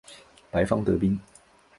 [0.49, 1.19] 白方得兵。